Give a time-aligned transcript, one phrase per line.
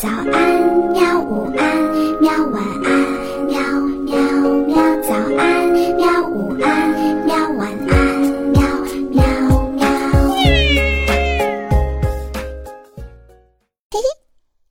[0.00, 0.32] 早安，
[0.92, 1.20] 喵！
[1.20, 2.32] 午安，喵！
[2.46, 2.90] 晚安，
[3.44, 3.60] 喵
[4.06, 4.16] 喵
[4.64, 4.72] 喵！
[5.02, 6.26] 早安，喵！
[6.26, 7.36] 午安，喵！
[7.50, 8.62] 晚安，喵
[9.10, 9.20] 喵
[9.72, 9.84] 喵！
[13.90, 14.00] 嘿嘿，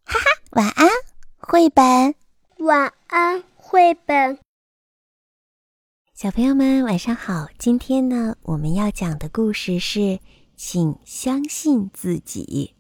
[0.04, 0.90] 哈哈，晚安，
[1.38, 2.16] 绘本。
[2.66, 4.40] 晚安，绘本。
[6.16, 7.50] 小朋友们，晚上好！
[7.60, 10.00] 今天呢，我们要讲的故事是
[10.56, 12.74] 《请相信自己》，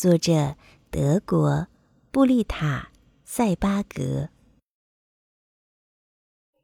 [0.00, 0.54] 作者
[0.88, 1.66] 德国。
[2.12, 2.88] 布丽塔·
[3.24, 4.30] 塞巴格，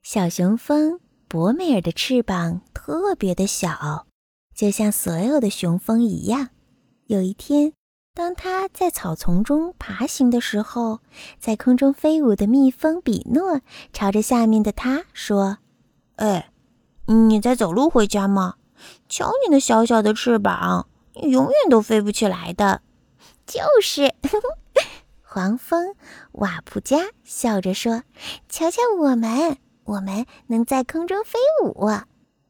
[0.02, 4.08] 小熊蜂博美尔的翅膀特别的小，
[4.56, 6.48] 就像所有的雄蜂一样。
[7.06, 7.72] 有一天，
[8.12, 10.98] 当它在草丛中爬行的时候，
[11.38, 13.60] 在空中飞舞的蜜蜂比诺
[13.92, 15.58] 朝着下面的它说
[16.16, 16.50] ：“哎，
[17.06, 18.56] 你在走路回家吗？
[19.08, 22.82] 瞧你那小小的翅膀，你永远都飞不起来的。”
[23.46, 24.12] 就是。
[25.36, 25.94] 黄蜂
[26.32, 28.04] 瓦普加笑着说
[28.48, 31.90] ：“瞧瞧我们，我们能在空中飞舞。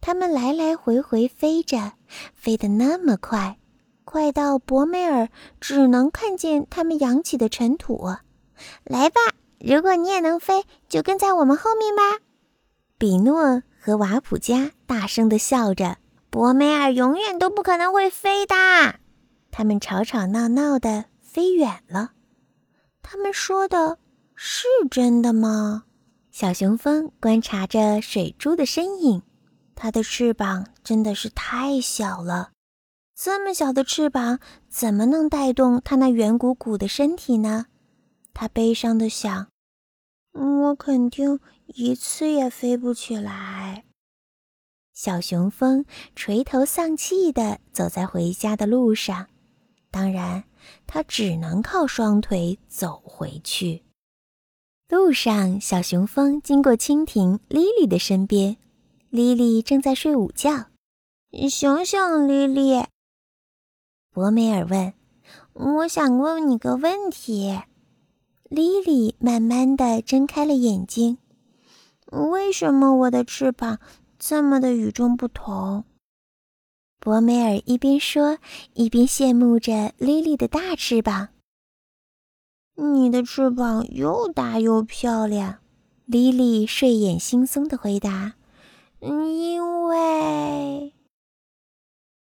[0.01, 1.95] 它们来来回回飞着，
[2.33, 3.59] 飞得那么快，
[4.05, 5.29] 快到博美尔
[5.61, 8.15] 只能看见它们扬起的尘土。
[8.85, 9.21] 来吧，
[9.59, 12.03] 如果你也能飞，就跟在我们后面吧。”
[12.99, 15.97] 比诺和瓦普加大声地笑着
[16.31, 18.55] ：“博美尔永远都不可能会飞的。”
[19.51, 22.13] 他们吵吵闹闹地飞远了。
[23.09, 24.01] 他们说的
[24.35, 25.85] 是真的吗？
[26.33, 29.23] 小熊蜂观察着水珠的身影，
[29.77, 32.51] 它的翅膀真的是太小了。
[33.15, 37.67] 这么小的翅膀怎么能带动它那圆鼓鼓的身体呢？
[38.35, 39.47] 它悲伤地想
[40.35, 43.85] ：“我肯定一次也飞不起来。”
[44.93, 45.85] 小熊蜂
[46.17, 49.29] 垂头丧气地走在回家的路上。
[49.93, 50.45] 当然，
[50.87, 53.83] 他只能靠双腿走回去。
[54.89, 58.57] 路上，小熊蜂经过蜻蜓莉莉的身边，
[59.11, 60.67] 莉莉正在睡午觉。
[61.33, 62.85] 醒醒，莉莉！
[64.13, 64.95] 博美尔问
[65.53, 67.61] ：“我想问你个问题。”
[68.49, 71.19] 莉莉慢慢的睁开了眼睛。
[72.13, 73.81] 为什么我的翅膀
[74.19, 75.85] 这么的与众不同？
[77.07, 78.39] 博美尔一边说，
[78.75, 81.29] 一边羡慕着莉莉的大翅膀。
[82.75, 85.59] 你的翅膀又大又漂亮，
[86.05, 88.35] 莉莉睡眼惺忪的回答
[88.99, 90.95] ：“因为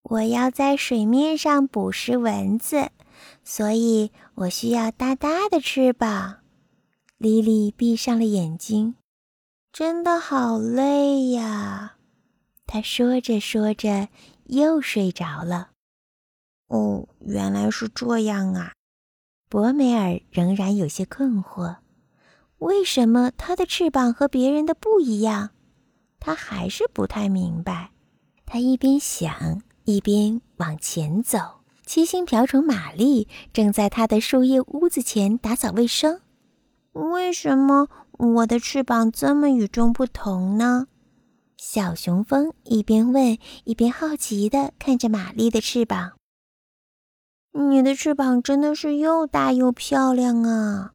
[0.02, 2.90] 我要在水面上捕食蚊子，
[3.42, 6.40] 所以我需要大大的翅膀。”
[7.16, 8.96] 莉莉闭上了眼睛，
[9.72, 11.94] 真的好累呀。
[12.66, 14.08] 她说着说着。
[14.46, 15.70] 又睡着了。
[16.68, 18.72] 哦，原来是这样啊！
[19.48, 21.76] 博美尔仍然有些困惑，
[22.58, 25.50] 为什么他的翅膀和别人的不一样？
[26.18, 27.90] 他还是不太明白。
[28.46, 31.38] 他一边想，一边往前走。
[31.86, 36.22] 七星瓢虫玛丽正在他的树叶屋子前打扫卫生。
[36.92, 40.86] 为什么我的翅膀这么与众不同呢？
[41.66, 46.12] 小熊蜂一边问，一边好奇地看着玛丽的翅膀。
[47.52, 50.92] 你的翅膀真的是又大又漂亮啊！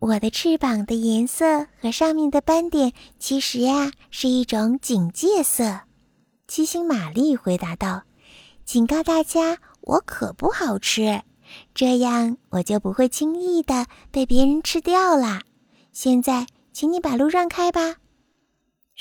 [0.00, 5.82] 我的翅膀的颜色和上面的斑点，其实呀是一种警戒色。
[6.48, 8.04] 七星玛丽回答道
[8.64, 11.22] ：“警告大家，我可不好吃，
[11.74, 15.42] 这样我就不会轻易的被别人吃掉啦。
[15.92, 17.96] 现在，请你把路让开吧。”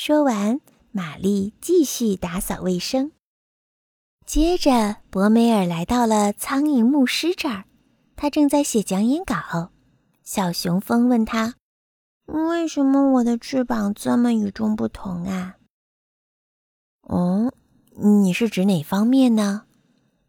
[0.04, 0.60] 说完，
[0.92, 3.12] 玛丽继续打扫卫生。
[4.26, 7.66] 接着，博美尔来到了苍蝇牧师这儿，
[8.16, 9.70] 他正在写讲演稿。
[10.24, 11.54] 小熊蜂问他
[12.26, 15.58] ：“为什么我的翅膀这么与众不同啊
[17.08, 17.54] ？”“哦，
[17.96, 19.68] 你是指哪方面呢？”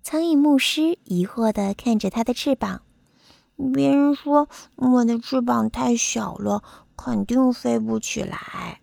[0.04, 2.82] 苍蝇牧师疑惑地看着他的翅膀。
[3.72, 6.62] “别人说我的翅膀太小了，
[6.94, 8.80] 肯定飞不起来。”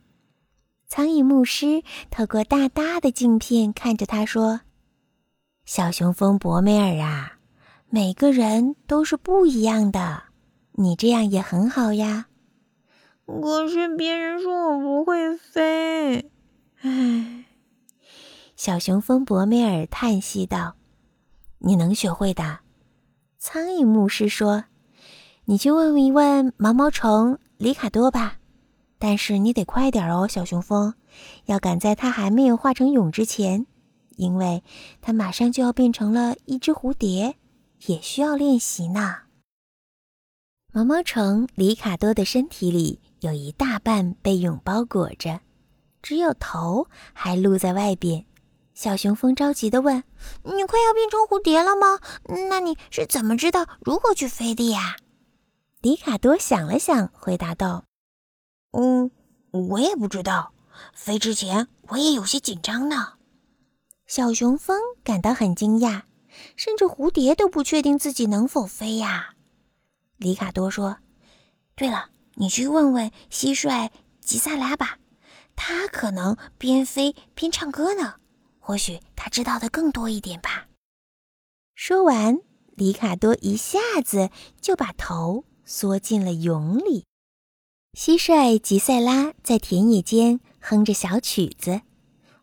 [0.90, 4.62] 苍蝇牧师透过大大的镜片看着他说
[5.64, 7.34] ：“小熊蜂博美尔啊，
[7.90, 10.24] 每个人都是不一样的，
[10.72, 12.26] 你这样也很好呀。
[13.28, 16.32] 可是别人说我不会飞，
[16.82, 17.46] 唉。”
[18.58, 20.76] 小熊蜂博美尔叹息道
[21.60, 22.62] ：“你能学会的。”
[23.38, 24.64] 苍蝇牧师说
[25.46, 28.38] ：“你去问一问毛毛虫里卡多吧。”
[29.00, 30.94] 但是你得快点哦，小熊蜂，
[31.46, 33.66] 要赶在它还没有化成蛹之前，
[34.18, 34.62] 因为
[35.02, 37.38] 它马上就要变成了一只蝴蝶，
[37.86, 39.16] 也需要练习呢。
[40.72, 45.40] 毛毛虫里卡多的身体里有一大半被蛹包裹着，
[46.02, 48.26] 只有头还露在外边。
[48.76, 50.04] 小熊蜂着急地问
[50.44, 52.00] ：“你快要变成蝴蝶了吗？
[52.50, 54.98] 那你是怎么知道如何去飞的呀？”
[55.82, 57.84] 里卡多想了想，回答道
[58.72, 59.12] ：“嗯，
[59.52, 60.54] 我也不知道。
[60.94, 63.14] 飞之前我也有些紧张呢。”
[64.08, 66.04] 小熊蜂感到很惊讶，
[66.56, 69.36] 甚至蝴蝶都不确定自己能否飞呀。
[70.18, 70.98] 里卡多说
[71.76, 73.90] ：“对了，你去问问蟋蟀
[74.20, 75.00] 吉萨拉吧，
[75.56, 78.16] 他可能边飞边唱歌呢。
[78.60, 80.68] 或许他知道的更多一点吧。”
[81.76, 82.40] 说完，
[82.76, 84.30] 里卡多一下子
[84.60, 87.06] 就把头缩进了蛹里。
[87.98, 91.82] 蟋蟀吉塞拉在田野间哼着小曲子。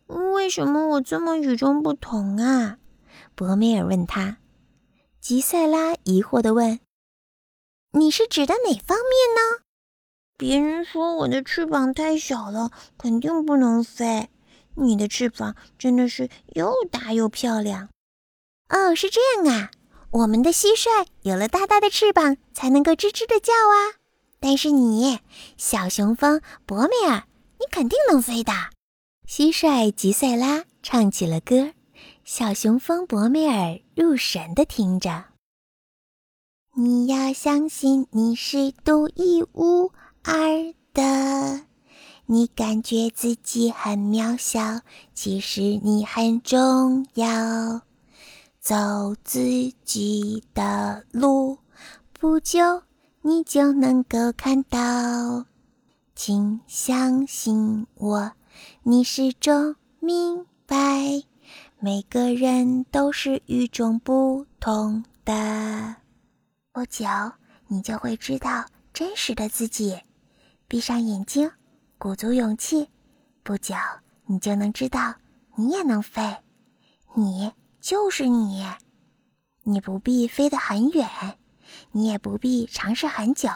[0.06, 2.78] 为什么我这么与众不同啊？
[3.34, 4.38] 博梅尔问他。
[5.20, 6.80] 吉塞拉疑惑地问。
[7.92, 9.64] 你是指的哪方面呢？
[10.36, 14.28] 别人说我的翅膀太小了，肯定不能飞。
[14.74, 17.88] 你的翅膀真的是又大又漂亮。
[18.68, 19.70] 哦，是这样啊。
[20.10, 23.94] 我们的蟋蟀有了大大的翅膀，才能够吱吱的叫啊。
[24.40, 25.18] 但是你，
[25.56, 27.24] 小雄蜂博美尔，
[27.58, 28.52] 你肯定能飞的。
[29.28, 31.72] 蟋蟀吉赛拉唱起了歌，
[32.24, 35.24] 小雄蜂博美尔入神的听着。
[36.74, 39.90] 你要相信你是独一无
[40.22, 41.62] 二的，
[42.26, 44.82] 你感觉自己很渺小，
[45.14, 47.80] 其实你很重要。
[48.60, 51.58] 走自己的路，
[52.12, 52.82] 不久
[53.26, 54.78] 你就能够看到。
[56.14, 58.32] 请相信我，
[58.84, 61.24] 你始终明白，
[61.80, 65.96] 每个人都是与众不同的。
[66.70, 67.04] 不久，
[67.66, 69.98] 你就会知道真实的自己。
[70.68, 71.50] 闭上眼睛，
[71.98, 72.88] 鼓足勇气。
[73.42, 73.74] 不久，
[74.26, 75.12] 你就能知道
[75.56, 76.22] 你也能飞。
[77.14, 78.64] 你就是你。
[79.64, 81.08] 你不必飞得很远，
[81.92, 83.48] 你也不必尝试很久。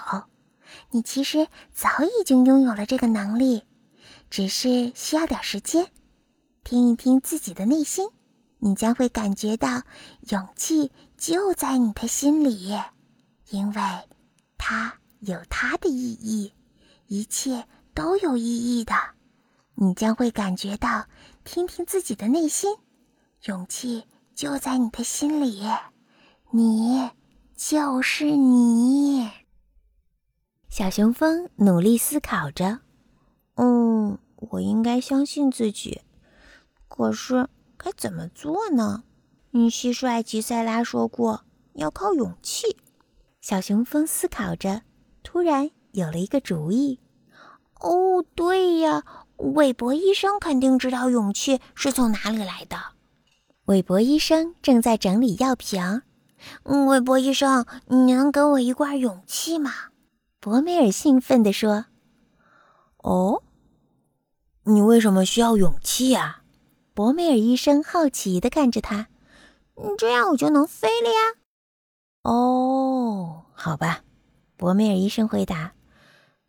[0.90, 3.64] 你其实早已经拥有了这个能力，
[4.31, 5.90] 只是需要点时间。
[6.62, 8.08] 听一听自己的内心，
[8.58, 9.82] 你将会感觉到
[10.28, 12.72] 勇气就在你的心里。
[13.49, 13.82] 因为
[14.56, 16.52] 它有它的意义，
[17.06, 18.44] 一切都有意
[18.81, 18.94] 义的。
[19.75, 21.06] 你将会感觉到，
[21.43, 22.76] 听听自己的内心，
[23.46, 25.66] 勇气就在你的心里，
[26.50, 27.11] 你
[27.62, 29.30] 就是你。
[30.70, 32.78] 小雄蜂努力思考着，
[33.56, 36.00] 嗯，我应该相信自己，
[36.88, 39.04] 可是该怎么做呢？
[39.52, 42.78] 嗯，蟋蟀吉赛拉说过，要靠勇气。
[43.42, 44.80] 小熊蜂思考着，
[45.22, 46.98] 突然有了一个主意。
[47.80, 49.04] 哦，对呀，
[49.36, 52.78] 韦伯医生肯定知道勇气是从哪里来的。
[53.66, 56.00] 韦伯医生正在整理药瓶。
[56.64, 59.72] 嗯，韦伯医生，你能给我一罐勇气吗？
[60.38, 61.87] 博梅尔兴奋地说。
[62.98, 63.42] 哦，
[64.64, 66.42] 你为什么需要勇气呀？
[66.94, 69.08] 博梅尔医生好奇地看着他。
[69.96, 71.20] 这样我就能飞了呀。
[72.22, 74.02] 哦，好吧，
[74.56, 75.73] 博梅尔医生回答。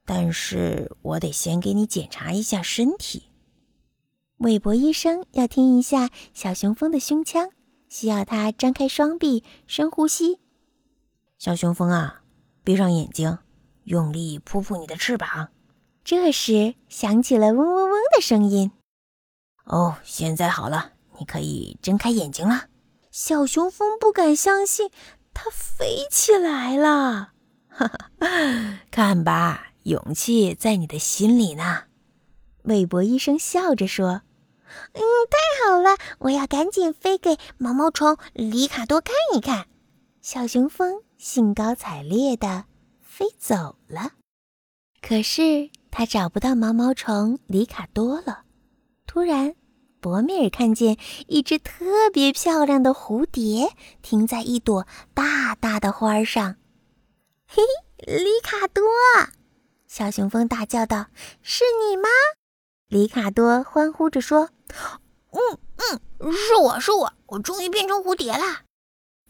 [0.03, 3.29] 但是我得先给你检查一下身体。
[4.37, 7.49] 韦伯医生要听一下小雄蜂的胸腔，
[7.91, 10.39] 需要他张开双臂，深呼吸。
[11.37, 12.21] 小雄蜂啊，
[12.63, 13.37] 闭上眼睛，
[13.83, 15.49] 用力扑扑你的翅膀。
[16.05, 18.71] 这时响起了嗡嗡嗡的声音。
[19.65, 22.67] 哦，现在好了，你可以睁开眼睛了。
[23.11, 24.89] 小雄蜂不敢相信。
[25.33, 27.31] 它飞起来了，
[27.69, 28.79] 哈哈！
[28.89, 31.83] 看吧，勇气在你的心里呢。
[32.63, 34.23] 韦伯医生笑着说
[34.93, 39.67] ：“嗯，太好了，我要赶紧飞给毛毛虫里卡多看一看。”
[40.21, 42.65] 小雄蜂兴高采烈地
[43.01, 44.11] 飞走了，
[45.01, 48.43] 可是它找不到毛毛虫里卡多了。
[49.07, 49.55] 突然，
[49.99, 50.97] 博米尔看见
[51.27, 56.55] 一只特别漂亮的蝴蝶停在一朵大大的花上。
[57.47, 57.61] 嘿，
[57.97, 58.83] 里卡多！
[59.87, 61.07] 小雄蜂大叫道
[61.43, 62.07] ：“是你吗？”
[62.91, 64.49] 里卡多欢呼着说
[65.31, 68.63] ：“嗯嗯，是我是我，我终于变成蝴蝶了！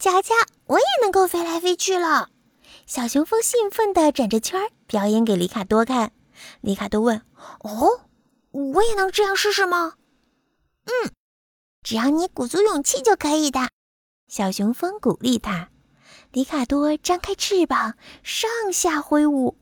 [0.00, 0.34] 瞧瞧，
[0.66, 2.30] 我也能够飞来飞去了！”
[2.86, 6.10] 小雄蜂兴奋地转着圈表演给里卡多看。
[6.60, 7.22] 里卡多问
[7.62, 8.00] ：“哦，
[8.50, 9.94] 我也能这样试试吗？”
[10.86, 11.12] 嗯，
[11.84, 13.68] 只要你鼓足勇气就可以的。
[14.26, 15.68] 小熊蜂鼓励他。
[16.32, 19.56] 里卡多张开翅膀，上下挥舞。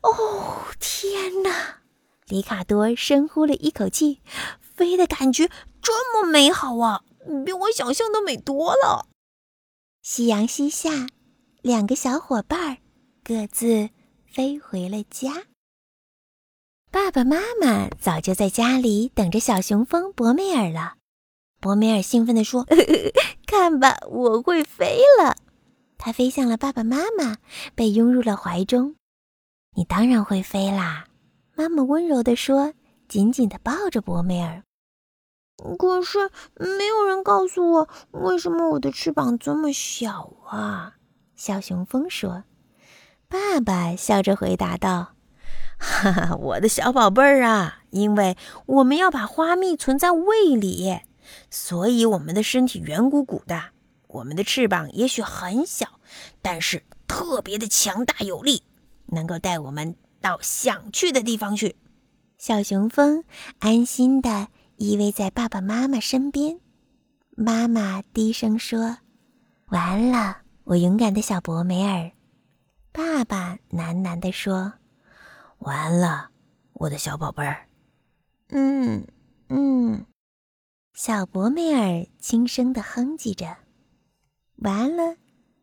[0.00, 1.82] 哦，天哪！
[2.28, 4.20] 里卡多深呼了一口气，
[4.60, 5.50] 飞的感觉
[5.82, 7.04] 这么美好啊，
[7.44, 9.06] 比我想象的美多了。
[10.02, 11.06] 夕阳西下，
[11.60, 12.78] 两个小伙伴
[13.22, 13.90] 各自
[14.26, 15.44] 飞回了家。
[16.90, 20.94] 爸爸妈妈早就在家里等着小雄蜂博美尔了。
[21.60, 22.66] 博美尔兴奋地说
[23.46, 25.36] ：“看吧，我会飞了！”
[25.98, 27.38] 他飞向了爸爸妈妈，
[27.74, 28.96] 被拥入了怀中。
[29.76, 31.06] “你当然会飞啦！”
[31.56, 32.74] 妈妈温柔地说，
[33.08, 34.62] 紧紧地抱着博美尔。
[35.78, 40.94] “可是没有人告诉我，为什么我的翅膀这么小啊？”
[41.36, 42.44] 小雄蜂说。
[43.28, 45.14] 爸爸笑着回答道。
[45.78, 51.00] 哈哈，我的小宝贝儿啊，因为我们要把花蜜存在胃里，
[51.50, 53.60] 所以我们的身体圆鼓鼓的。
[54.06, 55.98] 我们的翅膀也许很小，
[56.40, 58.62] 但是特别的强大有力，
[59.06, 61.76] 能够带我们到想去的地方去。
[62.38, 63.24] 小雄蜂
[63.58, 66.58] 安心的依偎在爸爸妈妈身边。
[67.36, 68.96] 妈妈低声说
[69.68, 72.10] ：“完了，我勇敢的小博美尔。”
[72.90, 74.72] 爸爸喃喃地说。
[75.58, 76.30] 完了，
[76.72, 77.68] 我的小宝贝儿。
[78.48, 79.06] 嗯
[79.50, 80.06] 嗯，
[80.94, 83.58] 小博美尔轻声的哼唧着。
[84.56, 85.16] 完了，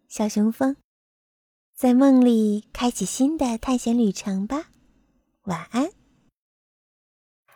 [0.08, 0.75] 小雄蜂，
[1.81, 4.65] 在梦里开启新的探险旅程吧。
[5.45, 5.89] 晚安。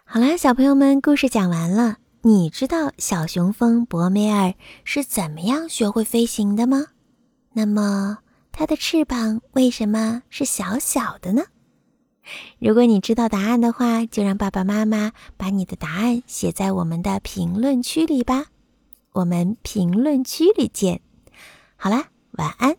[0.04, 1.98] 好啦，小朋友们，故事讲完了。
[2.24, 6.88] 你知道小雄蜂博美尔是怎么样学会飞行的吗？
[7.54, 8.18] 那么，
[8.52, 11.44] 它的翅膀为什么是小小的呢？
[12.58, 18.48] 如果你知道答案的话，就让爸爸妈妈把你的答案写在我们的评论区里吧。
[19.12, 21.02] 我们评论区里见。
[21.76, 22.76] 好啦，晚安。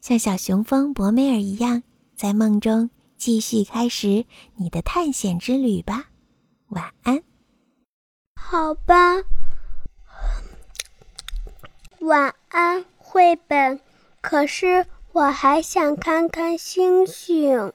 [0.00, 1.82] 像小雄蜂博美尔一样，
[2.16, 4.24] 在梦中继续开始
[4.56, 6.06] 你的探险之旅吧。
[6.68, 7.22] 晚安。
[8.34, 9.16] 好吧。
[12.00, 13.80] 晚安，绘本。
[14.20, 17.72] 可是我还想看看星星。